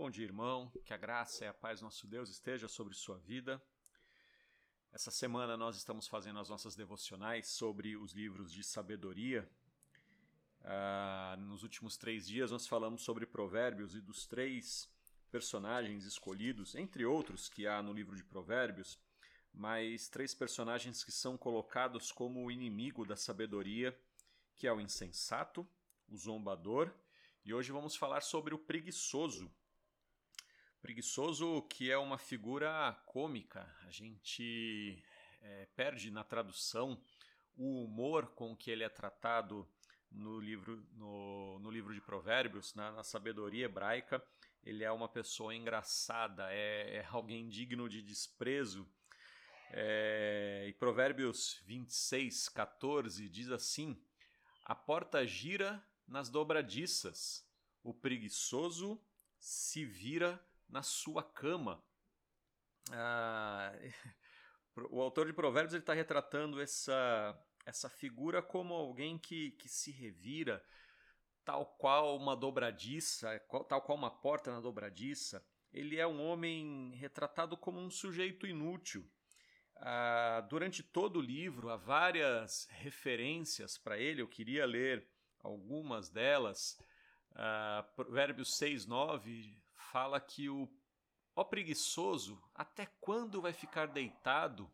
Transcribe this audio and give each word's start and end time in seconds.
Bom 0.00 0.10
dia, 0.10 0.24
irmão. 0.24 0.72
Que 0.82 0.94
a 0.94 0.96
graça 0.96 1.44
e 1.44 1.46
a 1.46 1.52
paz 1.52 1.82
nosso 1.82 2.06
Deus 2.06 2.30
esteja 2.30 2.66
sobre 2.68 2.94
sua 2.94 3.18
vida. 3.18 3.62
Essa 4.90 5.10
semana 5.10 5.58
nós 5.58 5.76
estamos 5.76 6.08
fazendo 6.08 6.38
as 6.38 6.48
nossas 6.48 6.74
devocionais 6.74 7.48
sobre 7.48 7.98
os 7.98 8.12
livros 8.12 8.50
de 8.50 8.64
sabedoria. 8.64 9.46
Ah, 10.62 11.36
nos 11.40 11.62
últimos 11.62 11.98
três 11.98 12.26
dias 12.26 12.50
nós 12.50 12.66
falamos 12.66 13.02
sobre 13.02 13.26
Provérbios 13.26 13.94
e 13.94 14.00
dos 14.00 14.26
três 14.26 14.90
personagens 15.30 16.06
escolhidos, 16.06 16.74
entre 16.74 17.04
outros 17.04 17.50
que 17.50 17.66
há 17.66 17.82
no 17.82 17.92
livro 17.92 18.16
de 18.16 18.24
Provérbios, 18.24 18.98
mas 19.52 20.08
três 20.08 20.34
personagens 20.34 21.04
que 21.04 21.12
são 21.12 21.36
colocados 21.36 22.10
como 22.10 22.42
o 22.42 22.50
inimigo 22.50 23.04
da 23.04 23.16
sabedoria, 23.16 23.94
que 24.56 24.66
é 24.66 24.72
o 24.72 24.80
insensato, 24.80 25.68
o 26.08 26.16
zombador, 26.16 26.90
e 27.44 27.52
hoje 27.52 27.70
vamos 27.70 27.94
falar 27.94 28.22
sobre 28.22 28.54
o 28.54 28.58
preguiçoso. 28.58 29.52
Preguiçoso, 30.80 31.60
que 31.68 31.90
é 31.90 31.98
uma 31.98 32.16
figura 32.16 32.98
cômica, 33.04 33.70
a 33.86 33.90
gente 33.90 35.04
é, 35.42 35.66
perde 35.76 36.10
na 36.10 36.24
tradução 36.24 36.98
o 37.54 37.84
humor 37.84 38.28
com 38.28 38.56
que 38.56 38.70
ele 38.70 38.82
é 38.82 38.88
tratado 38.88 39.68
no 40.10 40.40
livro, 40.40 40.82
no, 40.94 41.58
no 41.58 41.70
livro 41.70 41.92
de 41.92 42.00
Provérbios, 42.00 42.74
na, 42.74 42.92
na, 42.92 43.04
sabedoria 43.04 43.66
hebraica. 43.66 44.24
Ele 44.64 44.82
é 44.82 44.90
uma 44.90 45.06
pessoa 45.06 45.54
engraçada, 45.54 46.50
é, 46.50 46.96
é 46.96 47.06
alguém 47.10 47.50
digno 47.50 47.86
de 47.86 48.00
desprezo. 48.00 48.88
É, 49.72 50.64
e 50.66 50.72
Provérbios 50.72 51.60
26, 51.66 52.48
14 52.48 53.28
diz 53.28 53.50
assim: 53.50 54.02
A 54.64 54.74
porta 54.74 55.26
gira 55.26 55.84
nas 56.08 56.30
dobradiças, 56.30 57.46
o 57.82 57.92
preguiçoso 57.92 58.98
se 59.38 59.84
vira 59.84 60.42
na 60.70 60.82
sua 60.82 61.22
cama. 61.22 61.82
Ah, 62.92 63.72
o 64.90 65.00
autor 65.00 65.26
de 65.26 65.32
Provérbios 65.32 65.74
está 65.74 65.92
retratando 65.92 66.60
essa, 66.60 67.38
essa 67.66 67.88
figura 67.88 68.42
como 68.42 68.74
alguém 68.74 69.18
que, 69.18 69.52
que 69.52 69.68
se 69.68 69.90
revira, 69.90 70.64
tal 71.44 71.66
qual 71.66 72.16
uma 72.16 72.36
dobradiça, 72.36 73.38
tal 73.68 73.82
qual 73.82 73.98
uma 73.98 74.10
porta 74.10 74.50
na 74.52 74.60
dobradiça. 74.60 75.44
Ele 75.72 75.98
é 75.98 76.06
um 76.06 76.20
homem 76.20 76.92
retratado 76.96 77.56
como 77.56 77.80
um 77.80 77.90
sujeito 77.90 78.46
inútil. 78.46 79.08
Ah, 79.76 80.44
durante 80.48 80.82
todo 80.82 81.20
o 81.20 81.22
livro 81.22 81.70
há 81.70 81.76
várias 81.76 82.66
referências 82.70 83.78
para 83.78 83.98
ele, 83.98 84.20
eu 84.20 84.28
queria 84.28 84.66
ler 84.66 85.08
algumas 85.42 86.10
delas. 86.10 86.78
Uh, 87.30 87.94
Provérbios 87.94 88.56
6, 88.58 88.86
9 88.86 89.56
fala 89.90 90.20
que 90.20 90.48
o 90.48 90.68
ó 91.34 91.42
preguiçoso, 91.44 92.42
até 92.54 92.86
quando 93.00 93.40
vai 93.40 93.52
ficar 93.52 93.88
deitado? 93.88 94.70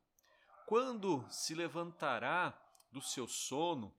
Quando 0.67 1.25
se 1.31 1.55
levantará 1.55 2.59
do 2.91 3.01
seu 3.01 3.27
sono? 3.27 3.95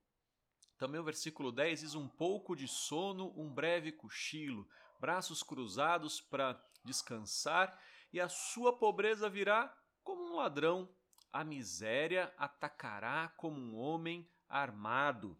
Também 0.78 1.00
o 1.00 1.04
versículo 1.04 1.52
10 1.52 1.80
diz: 1.82 1.96
Um 1.96 2.08
pouco 2.08 2.56
de 2.56 2.68
sono, 2.68 3.34
um 3.36 3.50
breve 3.50 3.92
cochilo, 3.92 4.68
braços 5.00 5.42
cruzados 5.42 6.22
para 6.22 6.62
descansar, 6.84 7.80
e 8.14 8.20
a 8.20 8.30
sua 8.30 8.78
pobreza 8.78 9.30
virá 9.30 9.76
como 10.04 10.24
um 10.24 10.36
ladrão, 10.36 10.90
a 11.34 11.44
miséria 11.44 12.34
atacará 12.38 13.30
como 13.38 13.60
um 13.60 13.76
homem 13.76 14.30
armado. 14.48 15.38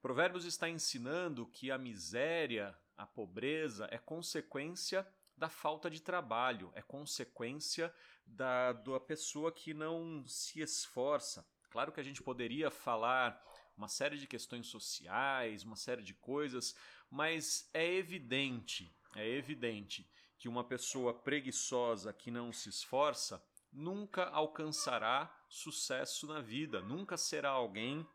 Provérbios 0.00 0.44
está 0.44 0.68
ensinando 0.68 1.46
que 1.46 1.70
a 1.70 1.78
miséria, 1.78 2.76
a 3.02 3.06
pobreza, 3.06 3.88
é 3.90 3.98
consequência 3.98 5.06
da 5.36 5.48
falta 5.48 5.90
de 5.90 6.00
trabalho, 6.00 6.70
é 6.74 6.82
consequência 6.82 7.92
da, 8.24 8.72
da 8.72 9.00
pessoa 9.00 9.50
que 9.50 9.74
não 9.74 10.24
se 10.26 10.60
esforça. 10.60 11.44
Claro 11.70 11.90
que 11.90 12.00
a 12.00 12.02
gente 12.02 12.22
poderia 12.22 12.70
falar 12.70 13.42
uma 13.76 13.88
série 13.88 14.18
de 14.18 14.26
questões 14.26 14.68
sociais, 14.68 15.64
uma 15.64 15.76
série 15.76 16.02
de 16.02 16.14
coisas, 16.14 16.76
mas 17.10 17.68
é 17.74 17.84
evidente, 17.84 18.94
é 19.16 19.28
evidente 19.28 20.08
que 20.38 20.48
uma 20.48 20.62
pessoa 20.62 21.12
preguiçosa 21.12 22.12
que 22.12 22.30
não 22.30 22.52
se 22.52 22.68
esforça 22.68 23.44
nunca 23.72 24.26
alcançará 24.26 25.34
sucesso 25.48 26.26
na 26.26 26.40
vida, 26.40 26.80
nunca 26.80 27.16
será 27.16 27.50
alguém 27.50 28.06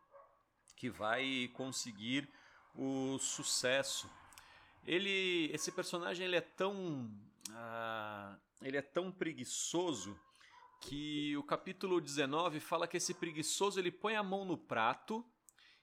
que 0.76 0.88
vai 0.88 1.50
conseguir 1.52 2.32
o 2.74 3.18
sucesso. 3.18 4.08
Ele, 4.88 5.50
esse 5.52 5.70
personagem, 5.70 6.24
ele 6.24 6.36
é 6.36 6.40
tão, 6.40 7.12
ah, 7.50 8.38
ele 8.62 8.78
é 8.78 8.80
tão 8.80 9.12
preguiçoso 9.12 10.18
que 10.80 11.36
o 11.36 11.42
capítulo 11.42 12.00
19 12.00 12.58
fala 12.58 12.88
que 12.88 12.96
esse 12.96 13.12
preguiçoso 13.12 13.78
ele 13.78 13.92
põe 13.92 14.16
a 14.16 14.22
mão 14.22 14.46
no 14.46 14.56
prato 14.56 15.22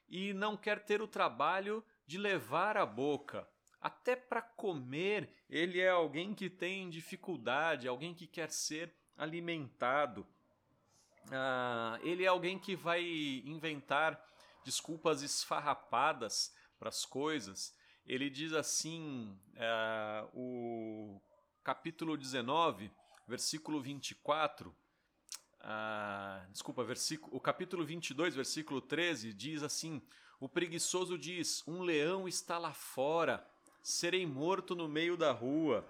e 0.08 0.34
não 0.34 0.56
quer 0.56 0.84
ter 0.84 1.00
o 1.00 1.06
trabalho 1.06 1.84
de 2.04 2.18
levar 2.18 2.76
a 2.76 2.84
boca. 2.84 3.48
Até 3.80 4.16
para 4.16 4.42
comer, 4.42 5.32
ele 5.48 5.78
é 5.78 5.90
alguém 5.90 6.34
que 6.34 6.50
tem 6.50 6.90
dificuldade, 6.90 7.86
alguém 7.86 8.12
que 8.12 8.26
quer 8.26 8.50
ser 8.50 8.92
alimentado. 9.16 10.26
Ah, 11.30 11.96
ele 12.02 12.24
é 12.24 12.26
alguém 12.26 12.58
que 12.58 12.74
vai 12.74 13.04
inventar 13.44 14.20
desculpas 14.64 15.22
esfarrapadas 15.22 16.52
para 16.76 16.88
as 16.88 17.04
coisas. 17.04 17.72
Ele 18.06 18.30
diz 18.30 18.52
assim, 18.52 19.36
é, 19.56 20.28
o 20.32 21.20
capítulo 21.64 22.16
19, 22.16 22.90
versículo 23.26 23.80
24, 23.80 24.74
ah, 25.68 26.46
desculpa, 26.52 26.84
versículo, 26.84 27.36
o 27.36 27.40
capítulo 27.40 27.84
22, 27.84 28.36
versículo 28.36 28.80
13, 28.80 29.32
diz 29.32 29.64
assim: 29.64 30.00
O 30.38 30.48
preguiçoso 30.48 31.18
diz: 31.18 31.66
Um 31.66 31.82
leão 31.82 32.28
está 32.28 32.56
lá 32.56 32.72
fora, 32.72 33.44
serei 33.82 34.24
morto 34.24 34.76
no 34.76 34.88
meio 34.88 35.16
da 35.16 35.32
rua. 35.32 35.84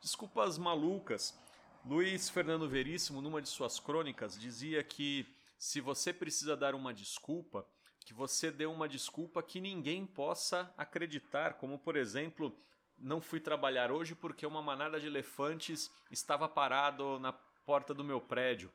Desculpas 0.00 0.58
malucas. 0.58 1.38
Luiz 1.84 2.28
Fernando 2.28 2.68
Veríssimo, 2.68 3.22
numa 3.22 3.40
de 3.40 3.48
suas 3.48 3.78
crônicas, 3.78 4.36
dizia 4.36 4.82
que 4.82 5.24
se 5.56 5.80
você 5.80 6.12
precisa 6.12 6.56
dar 6.56 6.74
uma 6.74 6.92
desculpa, 6.92 7.64
que 8.06 8.14
você 8.14 8.52
dê 8.52 8.66
uma 8.66 8.88
desculpa 8.88 9.42
que 9.42 9.60
ninguém 9.60 10.06
possa 10.06 10.72
acreditar, 10.78 11.54
como 11.54 11.76
por 11.76 11.96
exemplo, 11.96 12.56
não 12.96 13.20
fui 13.20 13.40
trabalhar 13.40 13.90
hoje 13.90 14.14
porque 14.14 14.46
uma 14.46 14.62
manada 14.62 15.00
de 15.00 15.08
elefantes 15.08 15.90
estava 16.08 16.48
parado 16.48 17.18
na 17.18 17.32
porta 17.32 17.92
do 17.92 18.04
meu 18.04 18.20
prédio. 18.20 18.72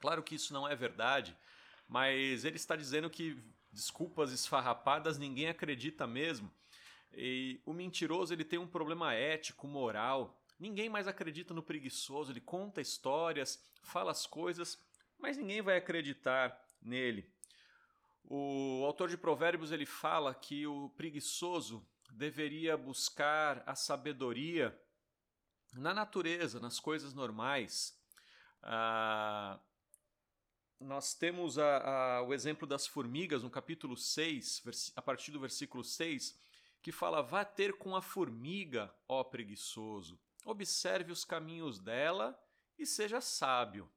Claro 0.00 0.22
que 0.22 0.34
isso 0.34 0.54
não 0.54 0.66
é 0.66 0.74
verdade, 0.74 1.36
mas 1.86 2.46
ele 2.46 2.56
está 2.56 2.74
dizendo 2.74 3.10
que 3.10 3.38
desculpas 3.70 4.32
esfarrapadas 4.32 5.18
ninguém 5.18 5.48
acredita 5.48 6.06
mesmo. 6.06 6.50
E 7.12 7.60
o 7.66 7.74
mentiroso 7.74 8.32
ele 8.32 8.42
tem 8.42 8.58
um 8.58 8.66
problema 8.66 9.12
ético, 9.12 9.68
moral. 9.68 10.34
Ninguém 10.58 10.88
mais 10.88 11.06
acredita 11.06 11.52
no 11.52 11.62
preguiçoso, 11.62 12.32
ele 12.32 12.40
conta 12.40 12.80
histórias, 12.80 13.62
fala 13.82 14.12
as 14.12 14.26
coisas, 14.26 14.82
mas 15.18 15.36
ninguém 15.36 15.60
vai 15.60 15.76
acreditar 15.76 16.58
nele. 16.80 17.30
O 18.28 18.84
autor 18.84 19.08
de 19.08 19.16
Provérbios 19.16 19.70
ele 19.70 19.86
fala 19.86 20.34
que 20.34 20.66
o 20.66 20.88
preguiçoso 20.90 21.86
deveria 22.10 22.76
buscar 22.76 23.62
a 23.64 23.76
sabedoria 23.76 24.76
na 25.72 25.94
natureza, 25.94 26.58
nas 26.58 26.80
coisas 26.80 27.14
normais. 27.14 27.96
Ah, 28.60 29.60
nós 30.80 31.14
temos 31.14 31.56
a, 31.56 32.16
a, 32.16 32.22
o 32.22 32.34
exemplo 32.34 32.66
das 32.66 32.84
formigas 32.84 33.44
no 33.44 33.50
capítulo 33.50 33.96
6, 33.96 34.92
a 34.96 35.02
partir 35.02 35.30
do 35.30 35.38
versículo 35.38 35.84
6, 35.84 36.36
que 36.82 36.90
fala: 36.90 37.22
Vá 37.22 37.44
ter 37.44 37.78
com 37.78 37.94
a 37.94 38.02
formiga, 38.02 38.92
ó 39.06 39.22
preguiçoso, 39.22 40.18
observe 40.44 41.12
os 41.12 41.24
caminhos 41.24 41.78
dela 41.78 42.36
e 42.76 42.84
seja 42.84 43.20
sábio. 43.20 43.88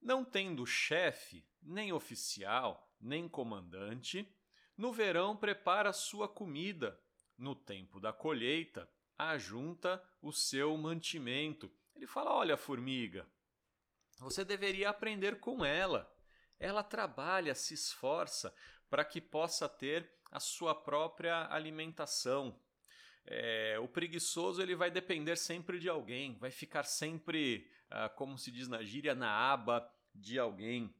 Não 0.00 0.24
tendo 0.24 0.66
chefe, 0.66 1.46
nem 1.62 1.92
oficial, 1.92 2.92
nem 3.00 3.28
comandante, 3.28 4.30
no 4.76 4.92
verão 4.92 5.36
prepara 5.36 5.92
sua 5.92 6.28
comida, 6.28 7.00
no 7.36 7.54
tempo 7.54 8.00
da 8.00 8.12
colheita 8.12 8.88
ajunta 9.18 10.02
o 10.22 10.32
seu 10.32 10.76
mantimento. 10.76 11.70
Ele 11.94 12.06
fala: 12.06 12.32
Olha, 12.32 12.56
formiga, 12.56 13.26
você 14.20 14.44
deveria 14.44 14.88
aprender 14.88 15.40
com 15.40 15.64
ela. 15.64 16.10
Ela 16.58 16.82
trabalha, 16.82 17.54
se 17.54 17.74
esforça 17.74 18.54
para 18.88 19.04
que 19.04 19.20
possa 19.20 19.68
ter 19.68 20.10
a 20.30 20.40
sua 20.40 20.74
própria 20.74 21.52
alimentação. 21.52 22.58
É, 23.30 23.78
o 23.78 23.86
preguiçoso 23.86 24.62
ele 24.62 24.74
vai 24.74 24.90
depender 24.90 25.36
sempre 25.36 25.78
de 25.78 25.86
alguém, 25.86 26.38
vai 26.38 26.50
ficar 26.50 26.84
sempre, 26.84 27.70
ah, 27.90 28.08
como 28.08 28.38
se 28.38 28.50
diz 28.50 28.68
na 28.68 28.82
gíria, 28.82 29.14
na 29.14 29.30
aba 29.52 29.86
de 30.14 30.38
alguém. 30.38 30.94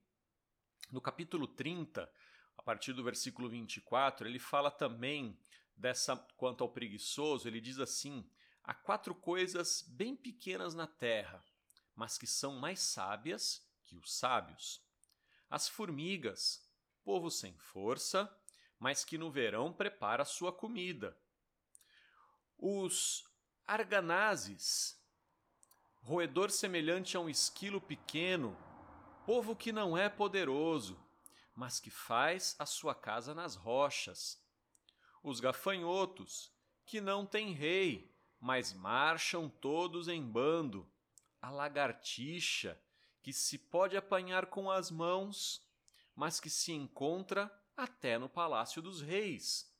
No 0.92 1.00
capítulo 1.00 1.46
30, 1.46 2.06
a 2.54 2.62
partir 2.62 2.92
do 2.92 3.02
versículo 3.02 3.48
24, 3.48 4.28
ele 4.28 4.38
fala 4.38 4.70
também 4.70 5.40
dessa 5.74 6.16
quanto 6.36 6.62
ao 6.62 6.68
preguiçoso, 6.68 7.48
ele 7.48 7.62
diz 7.62 7.78
assim: 7.78 8.28
há 8.62 8.74
quatro 8.74 9.14
coisas 9.14 9.82
bem 9.88 10.14
pequenas 10.14 10.74
na 10.74 10.86
terra, 10.86 11.42
mas 11.94 12.18
que 12.18 12.26
são 12.26 12.56
mais 12.56 12.80
sábias 12.80 13.66
que 13.84 13.96
os 13.96 14.14
sábios. 14.14 14.82
As 15.48 15.66
formigas, 15.66 16.62
povo 17.02 17.30
sem 17.30 17.56
força, 17.56 18.30
mas 18.78 19.02
que 19.02 19.16
no 19.16 19.30
verão 19.30 19.72
prepara 19.72 20.26
sua 20.26 20.52
comida. 20.52 21.18
Os 22.60 23.24
arganazes, 23.64 25.00
roedor 26.02 26.50
semelhante 26.50 27.16
a 27.16 27.20
um 27.20 27.28
esquilo 27.28 27.80
pequeno, 27.80 28.56
povo 29.24 29.54
que 29.54 29.70
não 29.70 29.96
é 29.96 30.08
poderoso, 30.08 30.98
mas 31.54 31.78
que 31.78 31.88
faz 31.88 32.56
a 32.58 32.66
sua 32.66 32.96
casa 32.96 33.32
nas 33.32 33.54
rochas. 33.54 34.42
Os 35.22 35.38
gafanhotos, 35.38 36.52
que 36.84 37.00
não 37.00 37.24
têm 37.24 37.52
rei, 37.52 38.12
mas 38.40 38.72
marcham 38.72 39.48
todos 39.48 40.08
em 40.08 40.20
bando. 40.20 40.90
A 41.40 41.50
lagartixa, 41.50 42.76
que 43.22 43.32
se 43.32 43.56
pode 43.56 43.96
apanhar 43.96 44.46
com 44.46 44.68
as 44.68 44.90
mãos, 44.90 45.64
mas 46.12 46.40
que 46.40 46.50
se 46.50 46.72
encontra 46.72 47.52
até 47.76 48.18
no 48.18 48.28
palácio 48.28 48.82
dos 48.82 49.00
reis. 49.00 49.72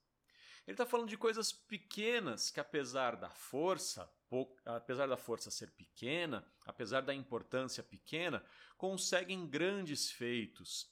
Ele 0.68 0.74
está 0.74 0.84
falando 0.84 1.08
de 1.08 1.16
coisas 1.16 1.50
pequenas 1.50 2.50
que, 2.50 2.60
apesar 2.60 3.16
da 3.16 3.30
força, 3.30 4.06
apesar 4.66 5.08
da 5.08 5.16
força 5.16 5.50
ser 5.50 5.70
pequena, 5.70 6.46
apesar 6.66 7.00
da 7.00 7.14
importância 7.14 7.82
pequena, 7.82 8.44
conseguem 8.76 9.46
grandes 9.46 10.10
feitos. 10.10 10.86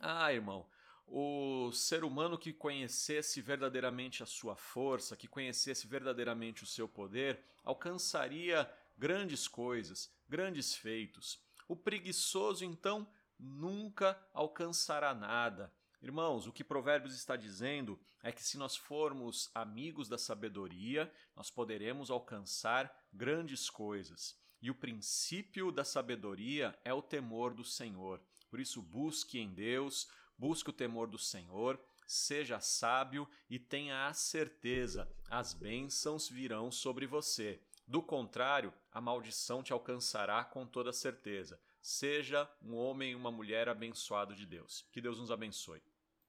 Ah, 0.00 0.32
irmão, 0.32 0.66
o 1.06 1.70
ser 1.70 2.02
humano 2.02 2.38
que 2.38 2.50
conhecesse 2.50 3.42
verdadeiramente 3.42 4.22
a 4.22 4.26
sua 4.26 4.56
força, 4.56 5.18
que 5.18 5.28
conhecesse 5.28 5.86
verdadeiramente 5.86 6.62
o 6.62 6.66
seu 6.66 6.88
poder, 6.88 7.44
alcançaria 7.62 8.72
grandes 8.96 9.46
coisas, 9.46 10.10
grandes 10.26 10.74
feitos. 10.74 11.38
O 11.68 11.76
preguiçoso, 11.76 12.64
então, 12.64 13.06
nunca 13.38 14.18
alcançará 14.32 15.14
nada. 15.14 15.70
Irmãos, 16.00 16.46
o 16.46 16.52
que 16.52 16.62
Provérbios 16.62 17.14
está 17.14 17.34
dizendo 17.34 17.98
é 18.22 18.30
que 18.30 18.42
se 18.42 18.56
nós 18.56 18.76
formos 18.76 19.50
amigos 19.52 20.08
da 20.08 20.16
sabedoria, 20.16 21.12
nós 21.34 21.50
poderemos 21.50 22.08
alcançar 22.10 22.94
grandes 23.12 23.68
coisas. 23.68 24.38
E 24.62 24.70
o 24.70 24.74
princípio 24.74 25.72
da 25.72 25.84
sabedoria 25.84 26.78
é 26.84 26.94
o 26.94 27.02
temor 27.02 27.52
do 27.52 27.64
Senhor. 27.64 28.20
Por 28.48 28.60
isso, 28.60 28.80
busque 28.80 29.40
em 29.40 29.52
Deus, 29.52 30.08
busque 30.36 30.70
o 30.70 30.72
temor 30.72 31.08
do 31.08 31.18
Senhor, 31.18 31.80
seja 32.06 32.60
sábio 32.60 33.28
e 33.50 33.58
tenha 33.58 34.06
a 34.06 34.14
certeza, 34.14 35.10
as 35.28 35.52
bênçãos 35.52 36.28
virão 36.28 36.70
sobre 36.70 37.06
você. 37.06 37.60
Do 37.86 38.02
contrário, 38.02 38.72
a 38.92 39.00
maldição 39.00 39.62
te 39.62 39.72
alcançará 39.72 40.44
com 40.44 40.66
toda 40.66 40.92
certeza. 40.92 41.60
Seja 41.80 42.50
um 42.62 42.74
homem 42.74 43.12
e 43.12 43.14
uma 43.14 43.30
mulher 43.30 43.68
abençoado 43.68 44.34
de 44.34 44.44
Deus. 44.46 44.86
Que 44.92 45.00
Deus 45.00 45.18
nos 45.18 45.30
abençoe. 45.30 45.82